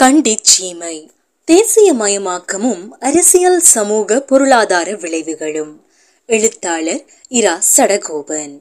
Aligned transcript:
கண்டி 0.00 0.38
சீமை 0.42 1.10
தேசியமயமாக்கமும் 1.50 2.88
அரசியல் 2.88 3.60
சமூக 3.60 4.20
பொருளாதார 4.20 4.92
விளைவுகளும். 4.92 5.72
எழுத்தாளர் 6.26 7.04
இரா 7.28 7.60
சடகோபன். 7.76 8.58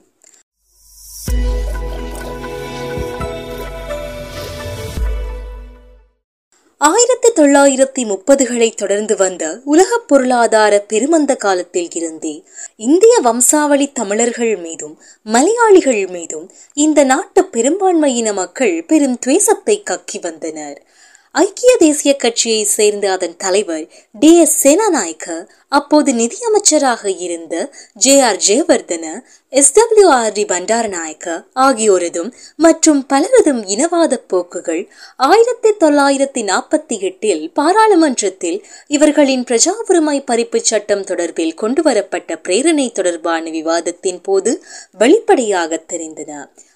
ஆயிரத்தி 6.78 7.30
தொள்ளாயிரத்தி 7.36 8.06
முப்பதுகளை 8.06 8.76
தொடர்ந்து 8.76 9.16
வந்த 9.16 9.60
உலக 9.64 9.98
பொருளாதார 9.98 10.86
பெருமந்த 10.90 11.36
காலத்தில் 11.36 11.88
இருந்தே 11.92 12.44
இந்திய 12.76 13.20
வம்சாவளி 13.20 13.92
தமிழர்கள் 13.92 14.56
மீதும் 14.56 15.02
மலையாளிகள் 15.24 16.08
மீதும் 16.08 16.52
இந்த 16.74 17.04
நாட்டு 17.04 17.42
பெரும்பான்மையின 17.42 18.34
மக்கள் 18.34 18.86
பெரும் 18.88 19.20
துவேசத்தை 19.20 19.84
கக்கி 19.90 20.22
வந்தனர். 20.22 20.88
ஐக்கிய 21.36 21.76
தேசிய 21.78 22.16
கட்சியை 22.16 22.64
சேர்ந்த 22.64 23.12
அதன் 23.12 23.36
தலைவர் 23.38 23.84
டி. 24.20 24.40
எஸ். 24.40 24.68
சேனாநாயக்க 24.68 25.48
அப்போது 25.68 26.14
நிதியமைச்சராக 26.14 27.20
இருந்த 27.20 27.72
J. 27.94 28.22
R. 28.22 28.40
Jayewardene 28.48 29.06
S. 29.50 29.74
W. 29.74 30.10
R. 30.10 30.32
D. 30.32 30.46
Bandaranaike 30.46 31.28
ஆகியோரதும் 31.56 32.32
மற்றும் 32.56 33.06
பலரதும் 33.06 33.62
இனவாத 33.68 34.18
போக்குகள் 34.28 34.82
ஆயிரத்தி 35.16 35.70
தொள்ளாயிரத்தி 35.80 36.44
நாற்பத்தி 36.44 37.00
எட்டில் 37.00 37.52
பாராளுமன்றத்தில் 37.54 38.60
இவர்களின் 38.88 39.44
பிரஜா 39.44 39.76
உரிமை 39.88 40.24
பறிப்பு 40.32 40.58
சட்டம் 40.62 41.02
தொடர்பில் 41.02 41.54
கொண்டுவரப்பட்ட 41.54 42.36
பிரேரணை 42.48 42.92
தொடர்பான 42.92 43.50
விவாதத்தின் 43.50 44.22
போது 44.22 44.64
வெளிப்படையாக 44.98 45.84
தெரிந்தன. 45.94 46.32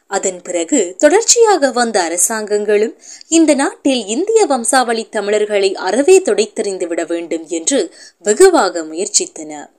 அதன் 0.07 0.41
பிறகு 0.41 0.95
தொடர்ச்சியாக 0.97 1.71
வந்த 1.71 2.01
அரசாங்கங்களும் 2.01 2.95
இந்த 3.27 3.53
நாட்டில் 3.53 4.05
இந்திய 4.05 4.45
வம்சாவளி 4.45 5.09
தமிழர்களை 5.09 5.75
அறவே 5.75 6.19
துடைத்தெறிந்து 6.19 6.87
விட 6.87 7.03
வேண்டும் 7.03 7.45
என்று 7.47 7.93
வெகுவாக 8.23 8.83
முயற்சித்தன. 8.83 9.71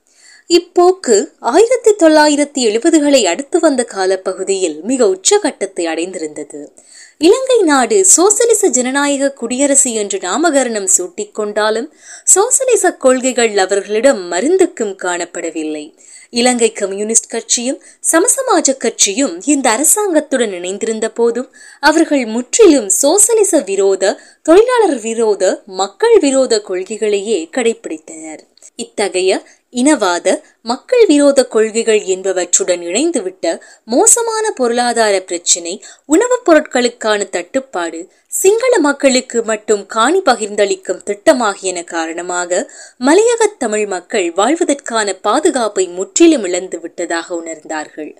இப்போக்கு 0.48 1.30
ஆயிரத்தி 1.38 1.90
தொள்ளாயிரத்தி 1.90 2.60
எழுபதுகளை 2.70 3.24
அடுத்து 3.24 3.58
வந்த 3.58 3.84
காலப்பகுதியில் 3.84 4.80
மிக 4.82 5.06
உச்சகட்டத்தை 5.06 5.84
அடைந்திருந்தது. 5.86 6.72
இலங்கை 7.18 7.62
நாடு 7.62 8.04
சோசலிச 8.04 8.68
ஜனநாயக 8.68 9.32
குடியரசு 9.32 9.92
என்று 9.92 10.18
நாமகரணம் 10.18 10.88
சூட்டிக்கொண்டாலும் 10.96 11.88
சோசலிச 12.24 12.96
கொள்கைகள் 12.96 13.56
அவர்களிடம் 13.56 14.32
மருந்துக்கும் 14.32 14.96
காணப்படவில்லை. 15.02 15.96
இலங்கை 16.34 16.68
கம்யூனிஸ்ட் 16.72 17.28
கட்சியும் 17.28 17.78
சமசமாஜ 18.12 18.76
கட்சியும் 18.76 19.34
இந்த 19.46 19.66
அரசாங்கத்துடன் 19.70 20.54
இணைந்திருந்த 20.54 21.08
போதும் 21.14 21.48
அவர்கள் 21.82 22.24
முற்றிலும் 22.26 22.88
சோசலிச 23.00 23.60
விரோத 23.64 24.14
தொழிலாளர் 24.42 24.98
விரோத 25.00 25.42
மக்கள் 25.74 26.16
விரோத 26.18 26.62
கொள்கைகளையே 26.68 27.38
கடைபிடித்தனர் 27.56 28.42
இத்தகைய 28.76 29.32
இனவாத 29.74 30.42
மக்கள் 30.62 31.06
விரோத 31.06 31.46
கொள்கைகள் 31.46 32.00
என்பவற்றுடன் 32.00 32.82
இணைந்துவிட்ட 32.82 33.60
மோசமான 33.84 34.50
பொருளாதார 34.50 35.20
பிரச்சினை 35.20 35.84
உணவுப் 36.06 36.44
பொருட்களுக்கான 36.46 37.28
தட்டுப்பாடு 37.28 38.00
சிங்கள 38.26 38.78
மக்களுக்கு 38.78 39.42
மட்டும் 39.42 39.86
காணி 39.86 40.20
பகிர்ந்தளிக்கும் 40.20 41.00
திட்டமாகியன 41.04 41.84
காரணமாக 41.84 42.70
மலையக 43.00 43.46
தமிழ் 43.58 43.86
மக்கள் 43.86 44.32
வாழ்வதற்கான 44.32 45.12
பாதுகாப்பை 45.20 45.88
முற்றிலும் 45.88 46.44
இழந்து 46.44 46.80
விட்டதாக 46.80 47.34
உணர்ந்தார்கள். 47.34 48.10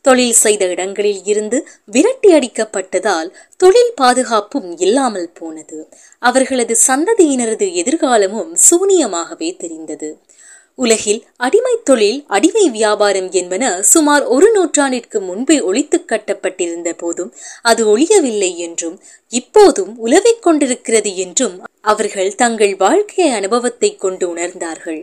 தொழில் 0.00 0.32
செய்த 0.32 0.64
இடங்களில் 0.66 1.24
இருந்து 1.24 1.68
விரட்டி 1.84 2.32
அடிக்கப்பட்டதால் 2.34 3.30
தொழில் 3.56 3.92
பாதுகாப்பும் 3.94 4.76
இல்லாமல் 4.76 5.30
போனது. 5.34 5.88
அவர்களது 6.18 6.76
சந்ததியினரது 6.86 7.68
எதிர்காலமும் 7.82 8.52
சூனியமாகவே 8.70 9.56
தெரிந்தது. 9.56 10.10
உலகில் 10.78 11.24
அடிமை 11.36 11.74
தொழில் 11.84 12.24
அடிமை 12.26 12.70
வியாபாரம் 12.70 13.30
என்பன 13.30 13.64
சுமார் 13.82 14.24
ஒரு 14.26 14.48
நூற்றாண்டிற்கு 14.50 15.20
முன்பே 15.20 15.60
ஒழித்து 15.60 16.04
கட்டப்பட்டிருந்த 16.04 16.92
போதும் 16.92 17.30
அது 17.62 17.96
ஒழியவில்லை 17.96 18.50
என்றும் 18.56 18.96
இப்போதும் 19.32 19.92
உலவிக் 19.98 20.42
கொண்டிருக்கிறது 20.42 21.16
என்றும் 21.16 21.56
அவர்கள் 21.80 22.34
தங்கள் 22.34 22.76
வாழ்க்கை 22.76 23.28
அனுபவத்தை 23.28 23.96
கொண்டு 23.96 24.34
உணர்ந்தார்கள். 24.34 25.00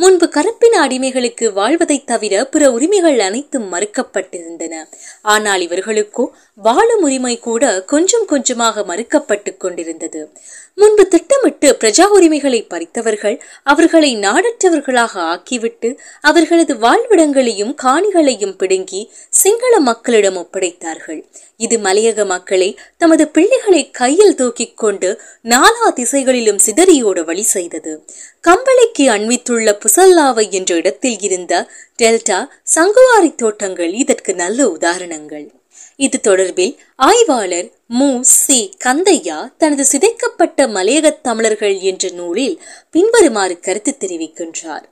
முன்பு 0.00 0.28
கருப்பின 0.28 0.86
அடிமைகளுக்கு 0.86 1.52
வாழ்வதைத் 1.52 2.06
தவிர 2.06 2.44
பிற 2.44 2.70
உரிமைகள் 2.70 3.18
அனைத்தும் 3.18 3.72
மறுக்கப்பட்டிருந்தன. 3.72 4.86
ஆனால் 5.22 5.60
இவர்களுக்கோ 5.60 6.26
வாழும் 6.54 7.02
உரிமை 7.02 7.38
கூட 7.38 7.84
கொஞ்சம் 7.84 8.24
கொஞ்சமாக 8.24 8.80
மறுக்கப்பட்டு 8.80 9.56
கொண்டிருந்தது. 9.56 10.30
முன்பு 10.74 11.08
திட்டமிட்டு 11.08 11.76
பிரஜா 11.80 12.04
உரிமைகளை 12.04 12.62
பறித்தவர்கள் 12.62 13.40
அவர்களை 13.62 14.16
நாடற்றவர்களாக 14.16 15.14
ஆக்கிவிட்டு 15.14 15.98
அவர்களது 16.20 16.74
வாழ்விடங்களையும் 16.74 17.74
காணிகளையும் 17.82 18.56
பிடுங்கி 18.56 19.10
சிங்கள 19.28 19.80
மக்களிடம் 19.80 20.36
ஒப்படைத்தார்கள். 20.36 21.24
இது 21.56 21.78
மலையக 21.78 22.26
மக்களை 22.26 22.78
தமது 22.96 23.28
பிள்ளைகளை 23.28 23.90
கையில் 23.90 24.34
தூக்கிக் 24.34 24.76
கொண்டு 24.76 25.20
நாலா 25.44 25.92
திசைகளிலும் 25.94 26.58
சிதறியோட 26.66 27.24
வழி 27.24 27.42
செய்தது. 27.42 28.04
கம்பளைக்கு 28.48 28.98
அண்மித்துள்ள 28.98 29.72
புசல்லாவை 29.88 30.50
என்ற 30.50 30.74
இடத்தில் 30.74 31.20
இருந்த 31.20 31.70
டெல்டா 32.02 32.48
சங்குவாரி 32.74 33.34
தோட்டங்கள் 33.34 33.92
இதற்கு 33.92 34.34
நல்ல 34.34 34.68
உதாரணங்கள். 34.68 35.52
இது 35.96 36.20
தொடர்பில் 36.22 36.76
ஆய்வாளர் 36.96 37.70
மு. 37.86 38.18
சி. 38.22 38.72
கந்தையா 38.84 39.52
தனது 39.58 39.84
சிதைக்கப்பட்ட 39.92 40.66
மலையக 40.68 41.20
தமிழர்கள் 41.22 41.78
என்ற 41.78 42.08
நூலில் 42.08 42.62
பின்வருமாறு 42.90 43.60
கருத்து 43.60 43.96
தெரிவிக்கின்றார். 44.00 44.86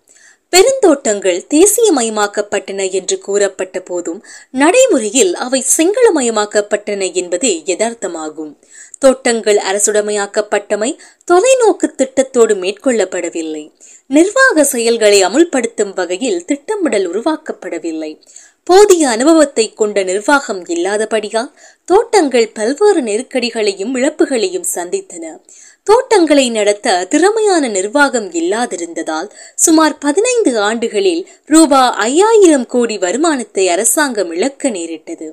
பெருந்தோட்டங்கள் 0.52 1.46
தேசியமயமாக்கப்பட்டன 1.54 2.90
என்று 2.90 3.18
கூறப்பட்ட 3.18 3.80
போதும் 3.80 4.24
நடைமுறையில் 4.50 5.34
அவை 5.34 5.64
சிங்களமயமாக்கப்பட்டன 5.76 7.12
என்பதே 7.12 7.62
யதார்த்தமாகும். 7.66 8.52
தோட்டங்கள் 8.98 9.60
அரசுடைமையாக்கப்பட்டமை 9.70 10.98
தொலைநோக்கு 11.30 11.86
திட்டத்தோடு 11.96 12.54
மேற்கொள்ளப்படவில்லை. 12.54 13.72
நிர்வாக 14.06 14.64
செயல்களை 14.64 15.24
அமுல்படுத்தும் 15.24 15.94
வகையில் 15.94 16.44
திட்டமிடல் 16.44 17.08
உருவாக்கப்படவில்லை. 17.10 18.20
போதிய 18.64 19.08
அனுபவத்தை 19.08 19.74
கொண்ட 19.74 20.02
நிர்வாகம் 20.02 20.64
இல்லாதபடியால் 20.66 21.52
தோட்டங்கள் 21.84 22.48
பல்வேறு 22.48 23.00
நெருக்கடிகளையும் 23.00 23.96
இழப்புகளையும் 23.96 24.64
சந்தித்தன. 24.74 25.40
தோட்டங்களை 25.82 26.50
நடத்த 26.50 27.04
திறமையான 27.04 27.68
நிர்வாகம் 27.68 28.30
இல்லாதிருந்ததால் 28.30 29.30
சுமார் 29.54 29.98
பதினைந்து 29.98 30.58
ஆண்டுகளில் 30.58 31.28
ரூபா 31.44 31.94
ஐயாயிரம் 31.94 32.66
கோடி 32.66 32.98
வருமானத்தை 32.98 33.68
அரசாங்கம் 33.68 34.32
இழக்க 34.32 34.70
நேரிட்டது. 34.70 35.28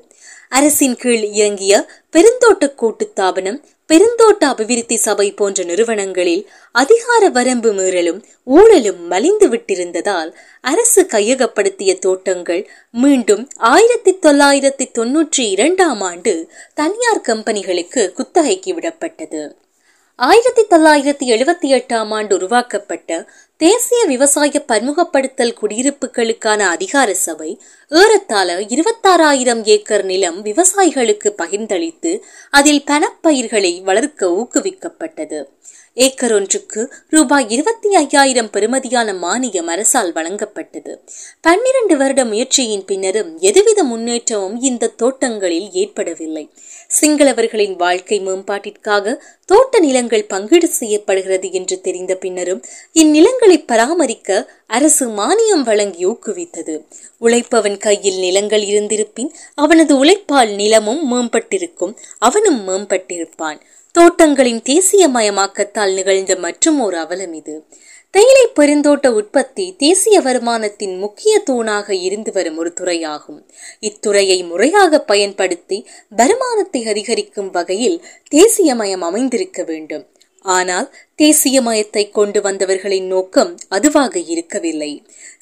அரசின் 0.48 0.96
கீழ் 0.96 1.22
இயங்கிய 1.22 1.88
பெருந்தோட்ட 2.12 2.66
கூட்டுத்தாபனம் 2.80 3.58
பெருந்தோட்ட 3.92 4.44
அபிவிருத்தி 4.44 4.96
சபை 4.96 5.32
போன்ற 5.32 5.64
நிறுவனங்களில் 5.64 6.48
அதிகார 6.72 7.28
வரம்பு 7.28 7.72
மீறலும் 7.72 8.22
ஊழலும் 8.44 9.00
மலிந்து 9.06 9.48
விட்டிருந்ததால் 9.48 10.34
அரசு 10.60 11.02
கையகப்படுத்திய 11.02 11.98
தோட்டங்கள் 11.98 12.68
மீண்டும் 12.90 13.48
ஆயிரத்தி 13.56 14.18
தொள்ளாயிரத்தி 14.22 14.86
தொன்னூற்றி 14.98 15.44
இரண்டாம் 15.48 16.00
ஆண்டு 16.00 16.50
தனியார் 16.74 17.20
கம்பெனிகளுக்கு 17.20 18.12
குத்தகைக்கு 18.12 18.74
விடப்பட்டது. 18.74 19.54
ஆயிரத்தி 20.16 20.62
தொள்ளாயிரத்தி 20.62 21.26
எழுபத்தி 21.34 21.68
எட்டாம் 21.68 22.08
ஆண்டு 22.08 22.34
உருவாக்கப்பட்ட 22.34 23.28
தேசிய 23.64 24.00
விவசாய 24.06 24.60
பன்முகப்படுத்தல் 24.68 25.52
குடியிருப்புகளுக்கான 25.60 26.60
அதிகார 26.68 27.10
சபை 27.14 27.50
ஏறத்தாழ 27.90 28.56
இருபத்தாறாயிரம் 28.74 29.62
ஏக்கர் 29.64 30.04
நிலம் 30.04 30.38
விவசாயிகளுக்கு 30.44 31.30
பகிர்ந்தளித்து 31.42 32.12
அதில் 32.50 32.82
பணப்பயிர்களை 32.86 33.72
வளர்க்க 33.82 34.32
ஊக்குவிக்கப்பட்டது. 34.40 35.38
ஏக்கர் 35.96 36.32
ஒன்றுக்கு 36.34 36.92
ரூபாய் 37.08 37.48
இருபத்தி 37.48 37.94
ஐயாயிரம் 37.94 38.48
பெறுமதியான 38.52 39.12
மானியம் 39.12 39.66
அரசால் 39.66 40.12
வழங்கப்பட்டது. 40.12 40.92
பன்னிரண்டு 41.40 41.96
வருட 41.96 42.24
முயற்சியின் 42.24 42.84
பின்னரும் 42.84 43.38
எதுவித 43.38 43.84
முன்னேற்றமும் 43.84 44.60
இந்த 44.60 44.86
தோட்டங்களில் 44.86 45.68
ஏற்படவில்லை. 45.72 46.50
சிங்களவர்களின் 47.00 47.76
வாழ்க்கை 47.76 48.20
மேம்பாட்டிற்காக 48.20 49.14
தோட்ட 49.46 49.78
நிலங்கள் 49.78 50.24
பங்கீடு 50.24 50.68
செய்யப்படுகிறது 50.68 51.52
என்று 51.52 51.80
தெரிந்த 51.80 52.14
பின்னரும் 52.14 52.64
இந்நிலங்களை 52.92 53.58
பராமரிக்க 53.58 54.50
அரசு 54.66 55.08
மானியம் 55.08 55.64
வழங்கி 55.64 56.06
ஊக்குவித்தது. 56.06 56.86
உழைப்பவன் 57.20 57.78
கையில் 57.78 58.18
நிலங்கள் 58.18 58.64
இருந்திருப்பின் 58.64 59.34
அவனது 59.54 59.96
உழைப்பால் 59.96 60.54
நிலமும் 60.54 61.02
மேம்பட்டிருக்கும் 61.12 61.96
அவனும் 62.18 62.68
மேம்பட்டிருப்பான். 62.68 63.60
தோட்டங்களின் 63.94 64.60
தேசியமயமாக்கத்தால் 64.62 65.92
நிகழ்ந்த 65.94 66.36
மற்றும் 66.36 66.80
ஒரு 66.80 66.96
அவலம் 66.98 67.32
இது. 67.32 67.66
தேயிலை 68.10 68.46
பெருந்தோட்ட 68.56 69.06
உற்பத்தி 69.08 69.74
தேசிய 69.78 70.20
வருமானத்தின் 70.20 70.98
முக்கிய 70.98 71.42
தூணாக 71.50 71.90
இருந்து 71.90 72.32
வரும் 72.32 72.56
ஒரு 72.56 72.72
துறையாகும். 72.80 73.38
இத்துறையை 73.80 74.48
முறையாக 74.48 75.00
பயன்படுத்தி 75.00 75.86
வருமானத்தை 76.16 76.86
அதிகரிக்கும் 76.86 77.50
வகையில் 77.50 78.04
தேசியமயம் 78.34 79.00
அமைந்திருக்க 79.00 79.62
வேண்டும். 79.62 80.04
ஆனால் 80.44 80.94
தேசியமயத்தை 81.22 82.10
கொண்டு 82.10 82.40
வந்தவர்களின் 82.40 83.06
நோக்கம் 83.06 83.56
அதுவாக 83.68 84.18
இருக்கவில்லை. 84.18 84.92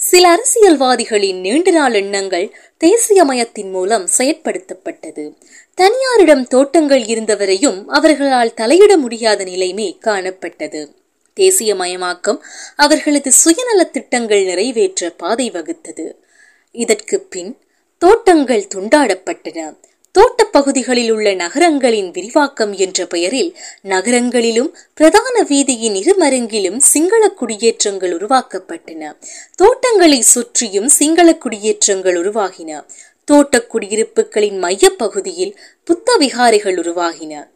சில 0.02 0.36
அரசியல்வாதிகளின் 0.36 1.40
நீண்ட 1.40 1.70
நாள் 1.70 1.94
எண்ணங்கள் 1.94 2.56
தேசியமயத்தின் 2.84 3.70
மூலம் 3.70 4.08
செயற்படுத்தப்பட்டது. 4.18 5.34
தனியாரிடம் 5.74 6.46
தோட்டங்கள் 6.46 7.02
இருந்தவரையும் 7.02 7.84
அவர்களால் 7.86 8.52
தலையிட 8.56 8.96
முடியாத 8.96 9.44
நிலைமை 9.44 9.98
காணப்பட்டது. 10.04 10.88
தேசியமயமாக்கம் 11.36 12.38
அவர்களது 12.76 13.32
சுயநல 13.32 13.84
திட்டங்கள் 13.84 14.44
நிறைவேற்ற 14.44 15.10
பாதை 15.10 15.50
வகுத்தது. 15.50 16.24
இதற்கு 16.72 17.20
பின் 17.20 17.58
தோட்டங்கள் 17.98 18.66
துண்டாடப்பட்டன. 18.74 19.76
தோட்டப் 20.12 20.52
பகுதிகளில் 20.52 21.10
உள்ள 21.10 21.34
நகரங்களின் 21.34 22.10
விரிவாக்கம் 22.10 22.72
என்ற 22.72 23.06
பெயரில் 23.06 23.56
நகரங்களிலும் 23.82 24.76
பிரதான 24.94 25.42
வீதியின் 25.42 25.94
இருமருங்கிலும் 25.94 26.76
சிங்கள 26.76 27.28
குடியேற்றங்கள் 27.28 28.16
உருவாக்கப்பட்டன. 28.16 29.12
தோட்டங்களை 29.54 30.20
சுற்றியும் 30.20 30.88
சிங்கள 30.88 31.34
குடியேற்றங்கள் 31.34 32.16
உருவாகின. 32.16 32.84
தோட்ட 33.24 33.66
குடியிருப்புகளின் 33.74 34.58
மையப்பகுதியில் 34.58 35.56
புத்த 35.84 36.16
விகாரைகள் 36.18 36.76
உருவாகின. 36.76 37.48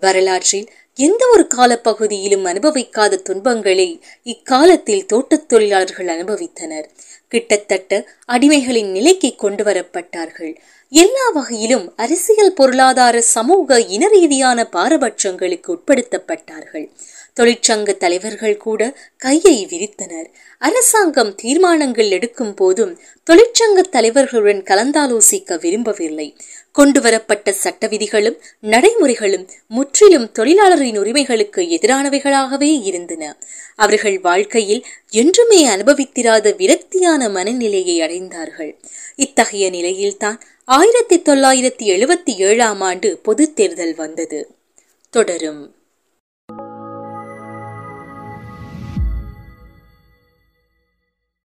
வரலாற்றில் 0.00 0.68
எந்த 0.94 1.26
ஒரு 1.32 1.46
காலப்பகுதியிலும் 1.56 2.44
அனுபவிக்காத 2.44 3.16
துன்பங்களை 3.16 4.02
இக்காலத்தில் 4.22 5.06
தோட்டத் 5.06 5.48
தொழிலாளர்கள் 5.48 6.06
அனுபவித்தனர். 6.06 6.84
கிட்டத்தட்ட 7.32 7.92
அடிமைகளின் 8.32 8.90
நிலைக்கு 8.90 9.30
கொண்டு 9.36 9.62
வரப்பட்டார்கள் 9.64 10.52
எல்லா 10.92 11.26
வகையிலும் 11.34 11.86
அரசியல் 11.96 12.56
பொருளாதார 12.58 13.16
சமூக 13.34 13.78
இன 13.94 14.08
ரீதியான 14.08 14.64
பாரபட்சங்களுக்கு 14.72 15.70
உட்படுத்தப்பட்டார்கள். 15.74 16.86
தொழிற்சங்க 17.40 17.90
தலைவர்கள் 17.96 18.56
கூட 18.64 18.80
கையை 19.16 19.56
விரித்தனர். 19.70 20.28
அரசாங்கம் 20.58 21.32
தீர்மானங்கள் 21.34 22.10
எடுக்கும் 22.16 22.54
போதும் 22.54 22.92
தொழிற்சங்க 23.30 23.84
தலைவர்களுடன் 23.92 24.60
கலந்தாலோசிக்க 24.70 25.58
விரும்பவில்லை. 25.60 26.28
கொண்டு 26.72 27.00
வரப்பட்ட 27.00 27.48
சட்ட 27.62 27.86
விதிகளும் 27.86 28.36
நடைமுறைகளும் 28.70 29.46
முற்றிலும் 29.68 30.28
தொழிலாளரின் 30.38 30.98
உரிமைகளுக்கு 30.98 31.62
எதிரானவைகளாகவே 31.76 32.70
இருந்தன. 32.82 33.22
அவர்கள் 33.76 34.16
வாழ்க்கையில் 34.20 34.84
என்றுமே 35.12 35.66
அனுபவித்திராத 35.66 36.54
விரக்தியான 36.56 37.30
மனநிலையை 37.30 38.00
அடைந்தார்கள். 38.00 38.76
இத்தகைய 39.16 39.70
நிலையில்தான் 39.70 40.40
ஆயிரத்தி 40.64 41.20
தொள்ளாயிரத்தி 41.20 41.82
எழுபத்தி 41.82 42.36
ஏழாம் 42.36 42.80
ஆண்டு 42.80 43.18
பொது 43.22 43.54
தேர்தல் 43.54 43.94
வந்தது. 43.94 44.48
தொடரும். 45.10 45.74